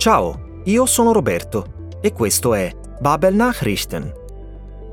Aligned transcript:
Ciao, 0.00 0.62
io 0.64 0.86
sono 0.86 1.12
Roberto 1.12 1.90
e 2.00 2.14
questo 2.14 2.54
è 2.54 2.74
Babel 3.00 3.34
Nachrichten. 3.34 4.10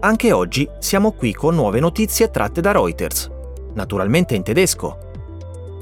Anche 0.01 0.33
oggi 0.33 0.69
siamo 0.79 1.13
qui 1.13 1.33
con 1.33 1.55
nuove 1.55 1.79
notizie 1.79 2.29
tratte 2.29 2.59
da 2.59 2.73
Reuters, 2.73 3.31
naturalmente 3.73 4.35
in 4.35 4.43
tedesco. 4.43 4.97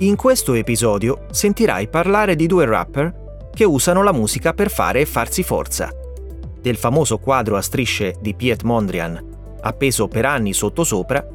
In 0.02 0.16
questo 0.16 0.54
episodio 0.54 1.26
sentirai 1.32 1.88
parlare 1.88 2.36
di 2.36 2.46
due 2.46 2.68
rapper 2.68 3.50
che 3.52 3.64
usano 3.64 4.04
la 4.04 4.12
musica 4.12 4.54
per 4.54 4.70
fare 4.70 5.02
e 5.02 5.08
farsi 5.08 5.42
forza, 5.42 5.90
del 6.62 6.76
famoso 6.76 7.18
quadro 7.18 7.58
a 7.58 7.64
strisce 7.64 8.18
di 8.22 8.36
Piet 8.36 8.62
Mondrian, 8.62 9.58
appeso 9.62 10.08
per 10.08 10.26
anni 10.26 10.54
sottosopra, 10.54 11.28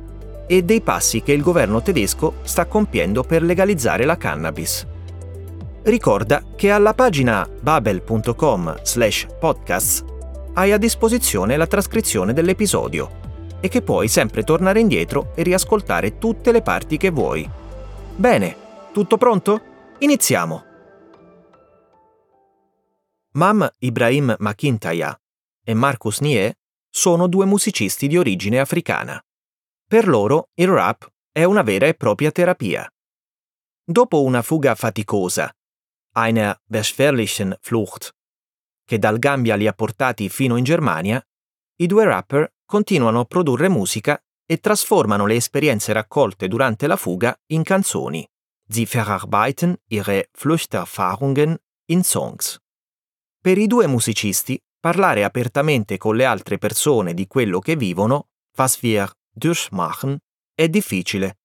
e 0.46 0.62
dei 0.62 0.80
passi 0.80 1.22
che 1.22 1.32
il 1.32 1.42
governo 1.42 1.82
tedesco 1.82 2.34
sta 2.42 2.66
compiendo 2.66 3.24
per 3.24 3.42
legalizzare 3.42 4.04
la 4.04 4.16
cannabis. 4.16 4.86
Ricorda 5.82 6.44
che 6.56 6.70
alla 6.70 6.92
pagina 6.92 7.48
babel.com 7.48 8.82
slash 8.82 9.26
podcasts 9.38 10.04
hai 10.54 10.72
a 10.72 10.76
disposizione 10.76 11.56
la 11.56 11.66
trascrizione 11.66 12.32
dell'episodio 12.32 13.18
e 13.60 13.68
che 13.68 13.82
puoi 13.82 14.08
sempre 14.08 14.42
tornare 14.42 14.80
indietro 14.80 15.32
e 15.34 15.42
riascoltare 15.42 16.18
tutte 16.18 16.52
le 16.52 16.62
parti 16.62 16.96
che 16.96 17.10
vuoi. 17.10 17.48
Bene, 18.16 18.56
tutto 18.92 19.16
pronto? 19.16 19.62
Iniziamo! 19.98 20.64
Mam 23.32 23.68
Ibrahim 23.78 24.34
McIntyre 24.38 25.20
e 25.64 25.74
Marcus 25.74 26.20
Nie 26.20 26.58
sono 26.90 27.28
due 27.28 27.46
musicisti 27.46 28.08
di 28.08 28.18
origine 28.18 28.58
africana. 28.58 29.22
Per 29.86 30.08
loro 30.08 30.48
il 30.54 30.68
rap 30.68 31.08
è 31.30 31.44
una 31.44 31.62
vera 31.62 31.86
e 31.86 31.94
propria 31.94 32.32
terapia. 32.32 32.90
Dopo 33.84 34.22
una 34.22 34.42
fuga 34.42 34.74
faticosa, 34.74 35.50
eine 36.12 36.60
beschwerlichen 36.64 37.56
Flucht, 37.60 38.14
che 38.84 38.98
dal 38.98 39.18
Gambia 39.18 39.54
li 39.56 39.66
ha 39.66 39.72
portati 39.72 40.28
fino 40.28 40.56
in 40.56 40.64
Germania, 40.64 41.24
i 41.76 41.86
due 41.86 42.04
rapper 42.04 42.52
continuano 42.64 43.20
a 43.20 43.24
produrre 43.24 43.68
musica 43.68 44.22
e 44.44 44.58
trasformano 44.58 45.26
le 45.26 45.36
esperienze 45.36 45.92
raccolte 45.92 46.48
durante 46.48 46.86
la 46.86 46.96
fuga 46.96 47.38
in 47.46 47.62
canzoni. 47.62 48.28
Sie 48.68 48.86
verarbeiten 48.86 49.76
ihre 49.88 50.28
Fluchterfahrungen 50.32 51.56
in 51.86 52.04
Songs. 52.04 52.58
Per 53.40 53.58
i 53.58 53.66
due 53.66 53.86
musicisti, 53.86 54.60
parlare 54.78 55.24
apertamente 55.24 55.96
con 55.96 56.14
le 56.14 56.24
altre 56.24 56.58
persone 56.58 57.14
di 57.14 57.26
quello 57.26 57.58
che 57.58 57.74
vivono, 57.74 58.28
was 58.56 58.80
wir 58.82 59.10
durchmachen, 59.32 60.18
è 60.54 60.68
difficile. 60.68 61.39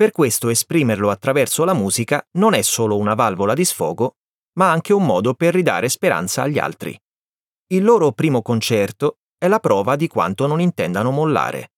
Per 0.00 0.12
questo 0.12 0.48
esprimerlo 0.48 1.10
attraverso 1.10 1.62
la 1.66 1.74
musica 1.74 2.26
non 2.38 2.54
è 2.54 2.62
solo 2.62 2.96
una 2.96 3.12
valvola 3.12 3.52
di 3.52 3.66
sfogo, 3.66 4.16
ma 4.54 4.70
anche 4.70 4.94
un 4.94 5.04
modo 5.04 5.34
per 5.34 5.52
ridare 5.52 5.90
speranza 5.90 6.40
agli 6.40 6.58
altri. 6.58 6.98
Il 7.66 7.84
loro 7.84 8.10
primo 8.12 8.40
concerto 8.40 9.18
è 9.36 9.46
la 9.46 9.58
prova 9.58 9.96
di 9.96 10.08
quanto 10.08 10.46
non 10.46 10.58
intendano 10.58 11.10
mollare. 11.10 11.72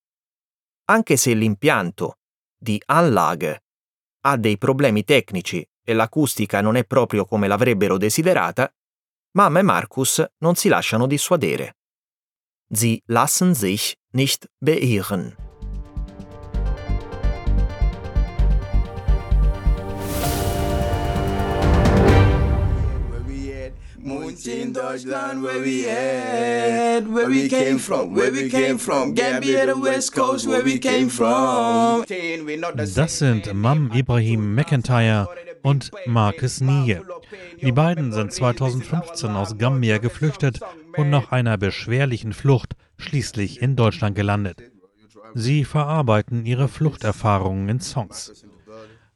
Anche 0.85 1.17
se 1.17 1.35
l'impianto 1.35 2.19
di 2.57 2.81
Anlage 2.87 3.65
ha 4.21 4.37
dei 4.37 4.57
problemi 4.57 5.03
tecnici 5.03 5.69
e 5.85 5.93
l'acustica 5.93 6.61
non 6.61 6.77
è 6.77 6.85
proprio 6.85 7.25
come 7.25 7.49
l'avrebbero 7.49 7.99
desiderata, 7.99 8.73
Mamma 9.33 9.59
e 9.59 9.63
Marcus 9.63 10.25
non 10.39 10.55
si 10.55 10.69
lasciano 10.69 11.09
dissuadere. 11.09 11.75
Sie 12.73 13.03
lassen 13.07 13.53
sich 13.53 13.97
nicht 14.13 14.49
beirren. 14.61 15.51
In 24.05 24.73
Deutschland, 24.73 25.43
where 25.43 25.61
we 25.61 25.89
at, 25.89 27.07
where 27.09 27.29
we 27.29 27.49
came 27.49 27.79
from, 27.79 28.15
where 28.15 28.33
we 28.33 28.49
came 28.49 28.79
from, 28.79 29.15
Gambia, 29.15 29.67
the 29.67 29.81
West 29.81 30.13
Coast, 30.13 30.47
where 30.49 30.65
we 30.65 30.79
came 30.79 31.09
from. 31.09 32.05
Das 32.95 33.19
sind 33.19 33.53
Mam 33.55 33.93
Ibrahim 33.93 34.55
McIntyre 34.55 35.29
und 35.63 35.91
Marcus 36.07 36.61
Nie. 36.61 36.99
Die 37.61 37.73
beiden 37.73 38.13
sind 38.13 38.33
2015 38.33 39.31
aus 39.31 39.57
Gambia 39.57 39.99
geflüchtet 39.99 40.61
und 40.97 41.11
nach 41.11 41.31
einer 41.31 41.57
beschwerlichen 41.57 42.33
Flucht 42.33 42.75
schließlich 42.99 43.63
in 43.63 43.77
Deutschland 43.77 44.17
gelandet. 44.17 44.63
Sie 45.35 45.65
verarbeiten 45.65 46.45
ihre 46.45 46.69
Fluchterfahrungen 46.69 47.69
in 47.69 47.81
Songs. 47.81 48.45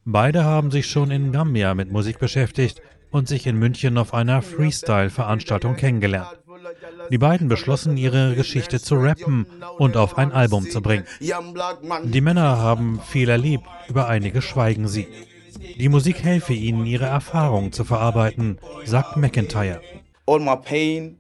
Beide 0.05 0.45
haben 0.45 0.71
sich 0.71 0.87
schon 0.87 1.11
in 1.11 1.33
Gambia 1.33 1.75
mit 1.75 1.91
Musik 1.91 2.21
beschäftigt 2.21 2.81
und 3.17 3.29
sich 3.29 3.47
in 3.47 3.57
München 3.57 3.97
auf 3.97 4.13
einer 4.13 4.43
Freestyle-Veranstaltung 4.43 5.77
kennengelernt. 5.77 6.39
Die 7.11 7.17
beiden 7.17 7.49
beschlossen, 7.49 7.97
ihre 7.97 8.35
Geschichte 8.35 8.79
zu 8.79 8.97
rappen 8.97 9.47
und 9.79 9.97
auf 9.97 10.19
ein 10.19 10.33
Album 10.33 10.69
zu 10.69 10.83
bringen. 10.83 11.07
Die 12.05 12.21
Männer 12.21 12.59
haben 12.59 13.01
viel 13.01 13.31
erlebt, 13.31 13.65
über 13.89 14.07
einige 14.09 14.43
schweigen 14.43 14.87
sie. 14.87 15.09
Die 15.79 15.89
Musik 15.89 16.23
helfe 16.23 16.53
ihnen, 16.53 16.85
ihre 16.85 17.07
Erfahrungen 17.07 17.73
zu 17.73 17.85
verarbeiten, 17.85 18.59
sagt 18.85 19.17
McIntyre. 19.17 19.81
All 20.27 20.41
my 20.41 20.57
pain, 20.57 21.17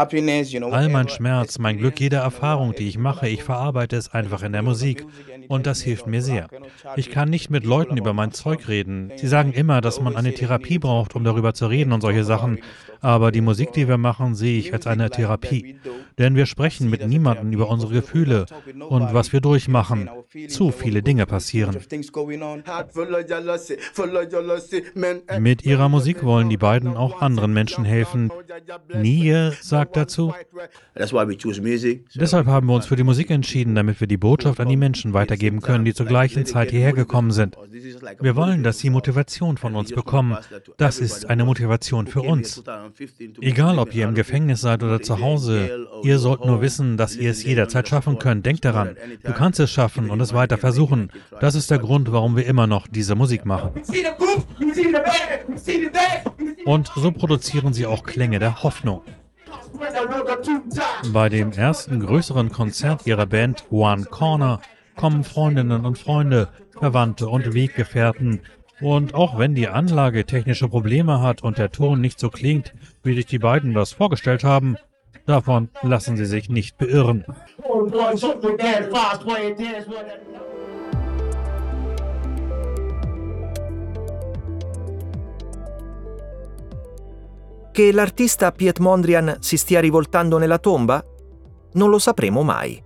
All 0.00 0.88
mein 0.88 1.08
Schmerz, 1.08 1.58
mein 1.58 1.78
Glück, 1.78 2.00
jede 2.00 2.16
Erfahrung, 2.16 2.74
die 2.74 2.88
ich 2.88 2.96
mache, 2.96 3.28
ich 3.28 3.44
verarbeite 3.44 3.96
es 3.96 4.12
einfach 4.12 4.42
in 4.42 4.52
der 4.52 4.62
Musik. 4.62 5.04
Und 5.48 5.66
das 5.66 5.82
hilft 5.82 6.06
mir 6.06 6.22
sehr. 6.22 6.48
Ich 6.96 7.10
kann 7.10 7.28
nicht 7.28 7.50
mit 7.50 7.64
Leuten 7.64 7.96
über 7.96 8.12
mein 8.12 8.32
Zeug 8.32 8.68
reden. 8.68 9.12
Sie 9.16 9.26
sagen 9.26 9.52
immer, 9.52 9.80
dass 9.80 10.00
man 10.00 10.16
eine 10.16 10.32
Therapie 10.32 10.78
braucht, 10.78 11.14
um 11.14 11.24
darüber 11.24 11.54
zu 11.54 11.66
reden 11.66 11.92
und 11.92 12.00
solche 12.00 12.24
Sachen. 12.24 12.58
Aber 13.00 13.32
die 13.32 13.40
Musik, 13.40 13.72
die 13.72 13.88
wir 13.88 13.98
machen, 13.98 14.34
sehe 14.34 14.58
ich 14.58 14.72
als 14.72 14.86
eine 14.86 15.10
Therapie. 15.10 15.76
Denn 16.18 16.34
wir 16.34 16.46
sprechen 16.46 16.88
mit 16.88 17.06
niemandem 17.06 17.52
über 17.52 17.68
unsere 17.68 17.92
Gefühle 17.92 18.46
und 18.88 19.12
was 19.12 19.32
wir 19.32 19.40
durchmachen. 19.40 20.08
Zu 20.48 20.70
viele 20.70 21.02
Dinge 21.02 21.26
passieren. 21.26 21.76
Mit 25.40 25.64
ihrer 25.64 25.88
Musik 25.88 26.22
wollen 26.22 26.48
die 26.48 26.56
beiden 26.56 26.96
auch 26.96 27.20
anderen 27.20 27.52
Menschen 27.52 27.84
helfen. 27.84 28.30
Nie 28.94 29.50
sagt 29.60 29.96
dazu. 29.96 30.32
Deshalb 30.96 32.46
haben 32.46 32.66
wir 32.68 32.74
uns 32.74 32.86
für 32.86 32.94
die 32.94 33.02
Musik 33.02 33.30
entschieden, 33.30 33.74
damit 33.74 34.00
wir 34.00 34.06
die 34.06 34.16
Botschaft 34.16 34.60
an 34.60 34.68
die 34.68 34.76
Menschen 34.76 35.14
weitergeben 35.14 35.60
können, 35.62 35.84
die 35.84 35.94
zur 35.94 36.06
gleichen 36.06 36.46
Zeit 36.46 36.70
hierher 36.70 36.92
gekommen 36.92 37.32
sind. 37.32 37.56
Wir 38.20 38.36
wollen, 38.36 38.62
dass 38.62 38.78
sie 38.78 38.90
Motivation 38.90 39.56
von 39.56 39.74
uns 39.74 39.90
bekommen. 39.92 40.38
Das 40.76 41.00
ist 41.00 41.28
eine 41.28 41.44
Motivation 41.44 42.06
für 42.06 42.22
uns. 42.22 42.62
Egal, 43.40 43.80
ob 43.80 43.94
ihr 43.96 44.04
im 44.04 44.14
Gefängnis 44.14 44.60
seid 44.60 44.84
oder 44.84 45.02
zu 45.02 45.20
Hause, 45.20 45.88
ihr 46.04 46.20
sollt 46.20 46.44
nur 46.44 46.62
wissen, 46.62 46.96
dass 46.96 47.16
ihr 47.16 47.32
es 47.32 47.42
jederzeit 47.42 47.88
schaffen 47.88 48.18
könnt. 48.20 48.46
Denkt 48.46 48.64
daran, 48.64 48.96
du 49.24 49.32
kannst 49.32 49.58
es 49.58 49.72
schaffen 49.72 50.08
und 50.08 50.19
es 50.20 50.34
weiter 50.34 50.58
versuchen. 50.58 51.10
Das 51.40 51.54
ist 51.54 51.70
der 51.70 51.78
Grund, 51.78 52.12
warum 52.12 52.36
wir 52.36 52.46
immer 52.46 52.66
noch 52.66 52.86
diese 52.88 53.14
Musik 53.14 53.44
machen. 53.44 53.70
Und 56.64 56.90
so 56.94 57.10
produzieren 57.12 57.72
sie 57.72 57.86
auch 57.86 58.04
Klänge 58.04 58.38
der 58.38 58.62
Hoffnung. 58.62 59.02
Bei 61.12 61.28
dem 61.28 61.52
ersten 61.52 62.00
größeren 62.00 62.50
Konzert 62.50 63.06
ihrer 63.06 63.26
Band 63.26 63.64
One 63.70 64.04
Corner 64.04 64.60
kommen 64.96 65.24
Freundinnen 65.24 65.84
und 65.86 65.98
Freunde, 65.98 66.48
Verwandte 66.78 67.28
und 67.28 67.54
Weggefährten 67.54 68.40
und 68.80 69.14
auch 69.14 69.38
wenn 69.38 69.54
die 69.54 69.68
Anlage 69.68 70.24
technische 70.24 70.68
Probleme 70.68 71.20
hat 71.20 71.42
und 71.42 71.58
der 71.58 71.70
Ton 71.70 72.00
nicht 72.00 72.18
so 72.18 72.30
klingt, 72.30 72.74
wie 73.02 73.14
sich 73.14 73.26
die 73.26 73.38
beiden 73.38 73.74
das 73.74 73.92
vorgestellt 73.92 74.44
haben, 74.44 74.76
davon 75.26 75.68
lassen 75.82 76.16
sie 76.16 76.26
sich 76.26 76.48
nicht 76.48 76.78
beirren. 76.78 77.24
Che 87.72 87.92
l'artista 87.92 88.52
Piet 88.52 88.78
Mondrian 88.80 89.36
si 89.40 89.56
stia 89.56 89.80
rivoltando 89.80 90.36
nella 90.36 90.58
tomba? 90.58 91.02
Non 91.72 91.88
lo 91.88 91.98
sapremo 91.98 92.42
mai. 92.42 92.82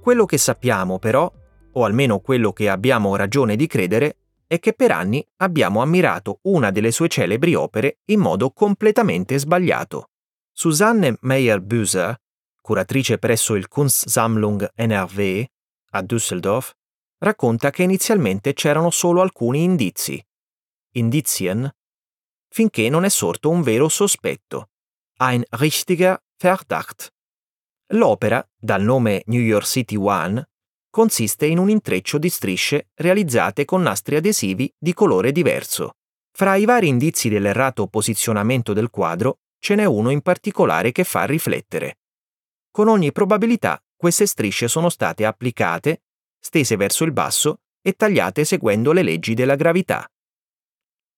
Quello 0.00 0.24
che 0.24 0.38
sappiamo 0.38 0.98
però, 0.98 1.30
o 1.72 1.84
almeno 1.84 2.20
quello 2.20 2.52
che 2.52 2.68
abbiamo 2.68 3.16
ragione 3.16 3.56
di 3.56 3.66
credere, 3.66 4.16
è 4.46 4.58
che 4.58 4.72
per 4.72 4.92
anni 4.92 5.24
abbiamo 5.38 5.82
ammirato 5.82 6.38
una 6.42 6.70
delle 6.70 6.90
sue 6.90 7.08
celebri 7.08 7.54
opere 7.54 7.98
in 8.06 8.20
modo 8.20 8.50
completamente 8.50 9.38
sbagliato. 9.38 10.06
Susanne 10.52 11.16
Meyer-Büser, 11.20 12.16
curatrice 12.60 13.18
presso 13.18 13.54
il 13.54 13.68
Kunstsammlung 13.68 14.70
NRW 14.76 15.44
a 15.92 16.02
Düsseldorf, 16.02 16.70
racconta 17.18 17.70
che 17.70 17.82
inizialmente 17.82 18.52
c'erano 18.52 18.90
solo 18.90 19.20
alcuni 19.20 19.62
indizi, 19.62 20.24
Indizien, 20.92 21.70
finché 22.48 22.88
non 22.88 23.04
è 23.04 23.08
sorto 23.08 23.48
un 23.48 23.62
vero 23.62 23.88
sospetto, 23.88 24.70
ein 25.18 25.44
richtiger 25.50 26.20
Verdacht. 26.36 27.12
L'opera, 27.92 28.44
dal 28.56 28.82
nome 28.82 29.22
New 29.26 29.40
York 29.40 29.66
City 29.66 29.94
One, 29.96 30.48
consiste 30.90 31.46
in 31.46 31.58
un 31.58 31.70
intreccio 31.70 32.18
di 32.18 32.28
strisce 32.28 32.88
realizzate 32.94 33.64
con 33.64 33.82
nastri 33.82 34.16
adesivi 34.16 34.72
di 34.76 34.92
colore 34.92 35.30
diverso. 35.30 35.96
Fra 36.32 36.56
i 36.56 36.64
vari 36.64 36.88
indizi 36.88 37.28
dell'errato 37.28 37.86
posizionamento 37.86 38.72
del 38.72 38.90
quadro 38.90 39.38
ce 39.60 39.76
n'è 39.76 39.84
uno 39.84 40.10
in 40.10 40.22
particolare 40.22 40.90
che 40.90 41.04
fa 41.04 41.24
riflettere. 41.24 41.99
Con 42.72 42.86
ogni 42.86 43.10
probabilità 43.10 43.82
queste 43.96 44.26
strisce 44.26 44.68
sono 44.68 44.88
state 44.90 45.24
applicate, 45.24 46.02
stese 46.38 46.76
verso 46.76 47.02
il 47.02 47.10
basso 47.12 47.62
e 47.82 47.94
tagliate 47.94 48.44
seguendo 48.44 48.92
le 48.92 49.02
leggi 49.02 49.34
della 49.34 49.56
gravità. 49.56 50.08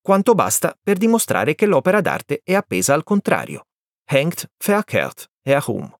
Quanto 0.01 0.35
basta 0.35 0.77
per 0.83 0.97
dimostrare 0.97 1.55
che 1.55 1.67
l'opera 1.67 2.01
d'arte 2.01 2.41
è 2.43 2.55
appesa 2.55 2.95
al 2.95 3.05
contrario. 3.05 3.67
Hängt 4.05 4.51
verkehrt 4.57 5.31
herum. 5.43 5.95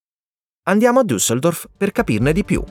Andiamo 0.63 1.01
a 1.01 1.03
Düsseldorf 1.03 1.67
per 1.77 1.91
capirne 1.91 2.33
di 2.33 2.43
più. 2.43 2.63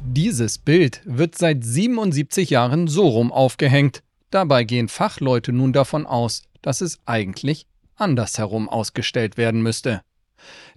Dieses 0.00 0.58
Bild 0.58 1.02
wird 1.04 1.34
seit 1.34 1.62
77 1.62 2.42
Jahren 2.42 2.86
so 2.86 3.08
rum 3.08 3.30
aufgehängt. 3.32 4.05
Dabei 4.30 4.64
gehen 4.64 4.88
Fachleute 4.88 5.52
nun 5.52 5.72
davon 5.72 6.06
aus, 6.06 6.42
dass 6.62 6.80
es 6.80 6.98
eigentlich 7.06 7.66
andersherum 7.96 8.68
ausgestellt 8.68 9.36
werden 9.36 9.62
müsste. 9.62 10.02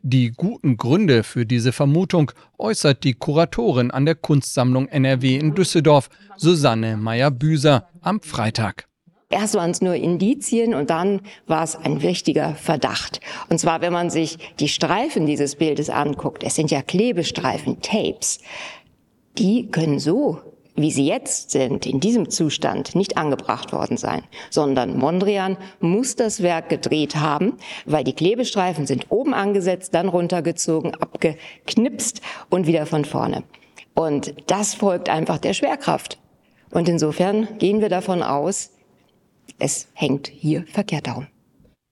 Die 0.01 0.31
guten 0.31 0.78
Gründe 0.78 1.24
für 1.24 1.46
diese 1.46 1.72
Vermutung 1.72 2.31
äußert 2.57 3.04
die 3.04 3.13
Kuratorin 3.13 3.92
an 3.92 4.06
der 4.06 4.16
Kunstsammlung 4.16 4.88
NRW 4.88 5.36
in 5.36 5.56
Düsseldorf, 5.56 6.10
Susanne 6.38 6.96
Meyer-Büser, 6.96 7.90
am 8.01 8.22
Freitag. 8.22 8.88
Erst 9.31 9.54
waren 9.54 9.69
es 9.69 9.81
nur 9.81 9.94
Indizien 9.94 10.74
und 10.74 10.90
dann 10.90 11.22
war 11.45 11.63
es 11.63 11.75
ein 11.75 11.98
richtiger 11.98 12.56
Verdacht. 12.56 13.19
Und 13.50 13.60
zwar, 13.60 13.81
wenn 13.81 13.94
man 13.94 14.10
sich 14.10 14.40
die 14.60 14.69
Streifen 14.69 15.28
dieses 15.28 15.56
Bildes 15.56 15.90
anguckt, 15.92 16.44
es 16.44 16.56
sind 16.56 16.72
ja 16.72 16.81
Klebestreifen, 16.81 17.80
Tapes, 17.81 18.40
die 19.38 19.68
können 19.68 20.00
so 20.00 20.42
wie 20.81 20.92
sie 20.92 21.06
jetzt 21.06 21.52
sind, 21.52 21.86
in 21.86 22.00
diesem 22.00 22.30
Zustand, 22.30 22.96
nicht 22.96 23.18
angebracht 23.18 23.74
worden 23.74 23.98
sein, 23.98 24.24
sondern 24.50 24.98
Mondrian 24.98 25.58
muss 25.80 26.16
das 26.16 26.42
Werk 26.42 26.70
gedreht 26.70 27.16
haben, 27.16 27.58
weil 27.86 28.04
die 28.04 28.14
Klebestreifen 28.14 28.86
sind 28.88 29.08
oben 29.10 29.34
angesetzt, 29.34 29.94
dann 29.94 30.08
runtergezogen, 30.08 30.96
abgeknipst 30.96 32.22
und 32.50 32.68
wieder 32.68 32.86
von 32.86 33.06
vorne. 33.06 33.44
Und 33.94 34.34
das 34.48 34.76
folgt 34.76 35.10
einfach 35.10 35.40
der 35.40 35.54
Schwerkraft. 35.54 36.18
Und 36.72 36.88
insofern 36.88 37.48
gehen 37.58 37.81
wir 37.81 37.90
davon 37.90 38.24
aus, 38.24 38.72
es 39.58 39.88
hängt 39.94 40.28
hier 40.28 40.66
verkehrt 40.68 41.08
darum. 41.08 41.28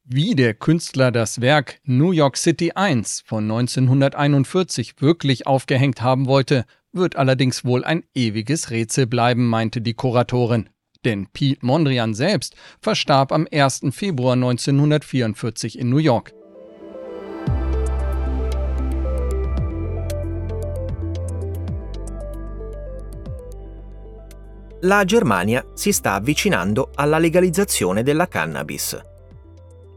Wie 0.10 0.36
der 0.36 0.54
Künstler 0.54 1.12
das 1.12 1.42
Werk 1.42 1.81
New 1.84 2.12
York 2.12 2.38
City 2.38 2.72
1 2.72 3.24
von 3.25 3.44
1941 3.44 5.01
wirklich 5.01 5.48
aufgehängt 5.48 6.01
haben 6.01 6.28
wollte, 6.28 6.63
wird 6.97 7.15
allerdings 7.15 7.63
wohl 7.63 7.83
ein 7.83 8.03
ewiges 8.13 8.69
Rätsel 8.69 9.07
bleiben, 9.07 9.47
meinte 9.47 9.81
die 9.81 9.94
Kuratorin. 9.94 10.69
Denn 11.05 11.27
Piet 11.31 11.63
Mondrian 11.63 12.13
selbst 12.13 12.55
verstarb 12.81 13.31
am 13.31 13.47
1. 13.51 13.85
Februar 13.91 14.33
1944 14.33 15.79
in 15.79 15.89
New 15.89 15.97
York. 15.97 16.33
La 24.81 25.03
Germania 25.05 25.65
si 25.73 25.91
sta 25.91 26.13
avvicinando 26.13 26.91
alla 26.93 27.17
legalizzazione 27.17 28.03
della 28.03 28.27
cannabis. 28.27 28.95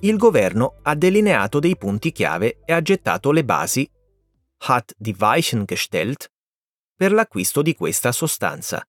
Il 0.00 0.16
governo 0.16 0.76
ha 0.82 0.94
delineato 0.94 1.58
dei 1.58 1.76
punti 1.76 2.12
chiave 2.12 2.60
e 2.64 2.72
ha 2.72 2.80
gettato 2.80 3.30
le 3.30 3.44
basi, 3.44 3.86
hat 4.60 4.94
die 4.96 5.14
Weichen 5.18 5.66
gestellt, 5.66 6.30
per 7.00 7.12
l'acquisto 7.12 7.62
di 7.62 7.74
questa 7.74 8.12
sostanza. 8.12 8.86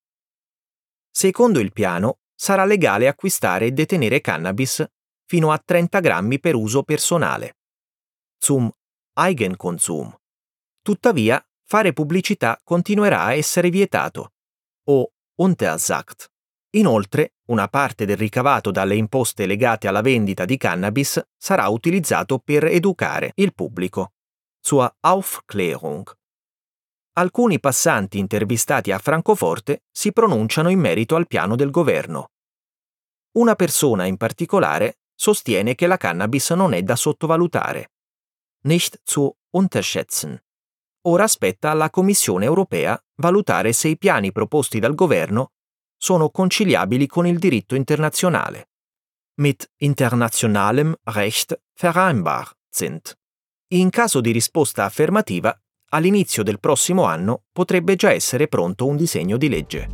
Secondo 1.10 1.62
il 1.62 1.72
piano, 1.72 2.20
sarà 2.36 2.66
legale 2.66 3.08
acquistare 3.08 3.68
e 3.68 3.72
detenere 3.72 4.20
cannabis 4.20 4.86
fino 5.26 5.54
a 5.54 5.58
30 5.58 6.02
grammi 6.02 6.38
per 6.42 6.56
uso 6.56 6.84
personale. 6.84 7.60
Zum 8.38 8.70
Eigenkonsum. 9.14 10.14
Tuttavia, 10.82 11.42
fare 11.64 11.94
pubblicità 11.94 12.60
continuerà 12.62 13.22
a 13.22 13.34
essere 13.34 13.70
vietato, 13.70 14.34
o 14.90 15.14
untersagt. 15.36 16.34
Inoltre, 16.72 17.36
una 17.46 17.70
parte 17.70 18.04
del 18.04 18.18
ricavato 18.18 18.72
dalle 18.72 18.98
imposte 18.98 19.46
legate 19.46 19.88
alla 19.88 20.02
vendita 20.02 20.44
di 20.44 20.58
cannabis 20.58 21.26
sarà 21.38 21.70
utilizzato 21.70 22.40
per 22.40 22.66
educare 22.66 23.32
il 23.36 23.54
pubblico. 23.54 24.16
Zur 24.60 24.98
Aufklärung. 25.00 26.20
Alcuni 27.14 27.60
passanti 27.60 28.20
intervistati 28.20 28.94
a 28.94 28.98
Francoforte 28.98 29.84
si 29.92 30.14
pronunciano 30.14 30.70
in 30.70 30.80
merito 30.80 31.18
al 31.18 31.28
piano 31.28 31.58
del 31.58 31.70
governo. 31.70 32.30
Una 33.34 33.56
persona 33.56 34.06
in 34.06 34.16
particolare 34.16 35.00
sostiene 35.14 35.76
che 35.76 35.88
la 35.88 35.98
cannabis 35.98 36.52
non 36.52 36.74
è 36.74 36.82
da 36.84 36.96
sottovalutare. 36.96 37.92
Nicht 38.64 39.02
zu 39.04 39.30
unterschätzen. 39.50 40.42
Ora 41.02 41.28
spetta 41.28 41.72
alla 41.72 41.90
Commissione 41.90 42.46
europea 42.46 42.98
valutare 43.16 43.74
se 43.74 43.90
i 43.90 43.98
piani 43.98 44.32
proposti 44.32 44.80
dal 44.80 44.96
governo 44.96 45.52
sono 45.98 46.30
conciliabili 46.30 47.08
con 47.08 47.28
il 47.28 47.40
diritto 47.40 47.76
internazionale. 47.76 48.70
Mit 49.42 49.70
internationalem 49.78 50.96
Recht 51.04 51.62
vereinbar 51.74 52.56
sind. 52.70 53.18
In 53.74 53.90
caso 53.90 54.22
di 54.22 54.32
risposta 54.32 54.86
affermativa, 54.86 55.61
all'inizio 55.94 56.44
del 56.44 56.60
prossimo 56.60 57.04
anno 57.04 57.44
potrebbe 57.52 57.96
già 57.96 58.12
essere 58.12 58.48
pronto 58.48 58.86
un 58.86 58.98
disegno 58.98 59.38
di 59.38 59.50
legge. 59.50 59.88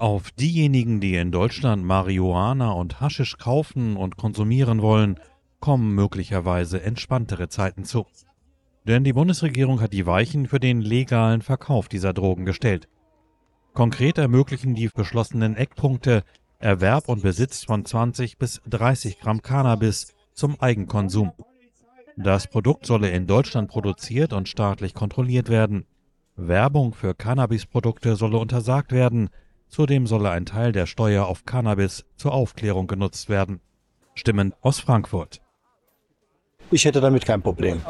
Auf 0.00 0.30
diejenigen, 0.32 1.00
die 1.00 1.16
in 1.16 1.32
Deutschland 1.32 1.84
Marihuana 1.84 2.70
und 2.70 3.00
Haschisch 3.00 3.36
kaufen 3.36 3.96
und 3.96 4.16
konsumieren 4.16 4.80
wollen, 4.80 5.18
kommen 5.58 5.92
möglicherweise 5.94 6.80
entspanntere 6.82 7.48
Zeiten 7.48 7.84
zu. 7.84 8.06
Denn 8.86 9.02
die 9.02 9.12
Bundesregierung 9.12 9.80
hat 9.80 9.92
die 9.92 10.06
Weichen 10.06 10.46
für 10.46 10.60
den 10.60 10.80
legalen 10.80 11.42
Verkauf 11.42 11.88
dieser 11.88 12.12
Drogen 12.12 12.44
gestellt. 12.44 12.88
Konkret 13.74 14.18
ermöglichen 14.18 14.74
die 14.74 14.88
beschlossenen 14.88 15.56
Eckpunkte 15.56 16.22
Erwerb 16.60 17.08
und 17.08 17.22
Besitz 17.22 17.62
von 17.62 17.84
20 17.84 18.36
bis 18.36 18.60
30 18.68 19.20
Gramm 19.20 19.42
Cannabis 19.42 20.14
zum 20.34 20.60
Eigenkonsum. 20.60 21.30
Das 22.16 22.48
Produkt 22.48 22.84
solle 22.84 23.10
in 23.10 23.28
Deutschland 23.28 23.70
produziert 23.70 24.32
und 24.32 24.48
staatlich 24.48 24.92
kontrolliert 24.92 25.50
werden. 25.50 25.86
Werbung 26.34 26.94
für 26.94 27.14
Cannabisprodukte 27.14 28.16
solle 28.16 28.38
untersagt 28.38 28.90
werden, 28.90 29.30
zudem 29.68 30.08
solle 30.08 30.30
ein 30.30 30.46
Teil 30.46 30.72
der 30.72 30.86
Steuer 30.86 31.26
auf 31.26 31.44
Cannabis 31.44 32.04
zur 32.16 32.32
Aufklärung 32.32 32.88
genutzt 32.88 33.28
werden. 33.28 33.60
Stimmen 34.14 34.52
aus 34.60 34.80
Frankfurt. 34.80 35.40
Ich 36.72 36.84
hätte 36.84 37.00
damit 37.00 37.24
kein 37.24 37.40
Problem. 37.40 37.80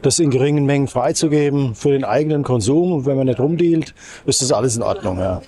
Das 0.00 0.18
in 0.20 0.30
geringen 0.30 0.64
Mengen 0.64 0.88
freizugeben 0.88 1.74
für 1.74 1.90
den 1.90 2.04
eigenen 2.04 2.44
Konsum 2.44 2.92
und 2.92 3.04
wenn 3.04 3.18
man 3.18 3.26
nicht 3.26 3.38
rumdealt, 3.38 3.94
ist 4.24 4.40
das 4.40 4.52
alles 4.52 4.74
in 4.74 4.82
Ordnung. 4.82 5.18
Ja. 5.18 5.42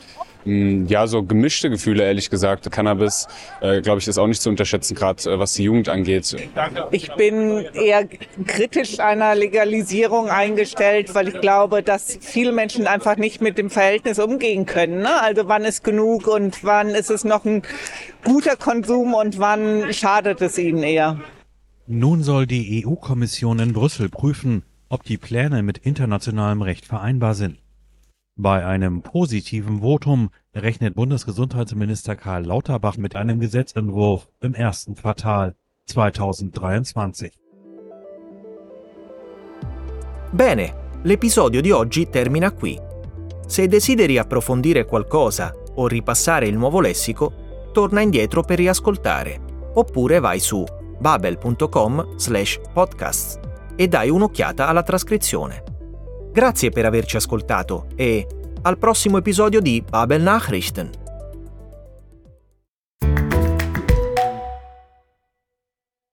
Mm, 0.46 0.86
ja, 0.86 1.08
so 1.08 1.24
gemischte 1.24 1.68
Gefühle, 1.68 2.04
ehrlich 2.04 2.30
gesagt. 2.30 2.70
Cannabis, 2.70 3.26
äh, 3.60 3.82
glaube 3.82 3.98
ich, 3.98 4.06
ist 4.06 4.16
auch 4.16 4.28
nicht 4.28 4.40
zu 4.40 4.48
unterschätzen, 4.48 4.94
gerade 4.94 5.28
äh, 5.28 5.38
was 5.40 5.54
die 5.54 5.64
Jugend 5.64 5.88
angeht. 5.88 6.36
Ich 6.92 7.12
bin 7.14 7.64
eher 7.74 8.08
kritisch 8.46 9.00
einer 9.00 9.34
Legalisierung 9.34 10.28
eingestellt, 10.28 11.14
weil 11.16 11.28
ich 11.28 11.40
glaube, 11.40 11.82
dass 11.82 12.18
viele 12.20 12.52
Menschen 12.52 12.86
einfach 12.86 13.16
nicht 13.16 13.40
mit 13.40 13.58
dem 13.58 13.70
Verhältnis 13.70 14.20
umgehen 14.20 14.66
können. 14.66 15.00
Ne? 15.00 15.20
Also 15.20 15.48
wann 15.48 15.64
ist 15.64 15.82
genug 15.82 16.28
und 16.28 16.62
wann 16.62 16.90
ist 16.90 17.10
es 17.10 17.24
noch 17.24 17.44
ein 17.44 17.62
guter 18.24 18.54
Konsum 18.54 19.14
und 19.14 19.40
wann 19.40 19.92
schadet 19.92 20.40
es 20.42 20.58
ihnen 20.58 20.84
eher. 20.84 21.20
Nun 21.88 22.22
soll 22.22 22.46
die 22.46 22.84
EU-Kommission 22.86 23.58
in 23.58 23.72
Brüssel 23.72 24.08
prüfen, 24.08 24.62
ob 24.88 25.02
die 25.02 25.18
Pläne 25.18 25.64
mit 25.64 25.78
internationalem 25.78 26.62
Recht 26.62 26.86
vereinbar 26.86 27.34
sind. 27.34 27.58
Bei 28.38 28.66
einem 28.66 29.00
positiven 29.00 29.80
Votum 29.80 30.28
rechnet 30.54 30.94
Bundesgesundheitsminister 30.94 32.16
Karl 32.16 32.44
Lauterbach 32.44 32.98
mit 32.98 33.16
einem 33.16 33.40
Gesetzentwurf 33.40 34.28
im 34.42 34.52
ersten 34.52 34.94
Quartal 34.94 35.54
2023. 35.86 37.32
Bene, 40.32 40.74
l'episodio 41.04 41.62
di 41.62 41.70
oggi 41.70 42.10
termina 42.10 42.50
qui. 42.50 42.78
Se 43.46 43.68
desideri 43.68 44.18
approfondire 44.18 44.84
qualcosa 44.84 45.54
o 45.76 45.86
ripassare 45.86 46.46
il 46.46 46.58
nuovo 46.58 46.80
lessico, 46.80 47.70
torna 47.72 48.02
indietro 48.02 48.42
per 48.42 48.58
riascoltare, 48.58 49.40
oppure 49.72 50.20
vai 50.20 50.40
su 50.40 50.62
babel.com 50.98 52.18
slash 52.18 52.60
podcasts 52.74 53.40
e 53.76 53.88
dai 53.88 54.10
un'occhiata 54.10 54.68
alla 54.68 54.82
trascrizione. 54.82 55.65
Grazie 56.36 56.68
per 56.68 56.84
averci 56.84 57.16
ascoltato 57.16 57.86
e 57.96 58.26
al 58.60 58.76
prossimo 58.76 59.16
episodio 59.16 59.58
di 59.58 59.82
Babel 59.88 60.20
Nachrichten. 60.20 61.05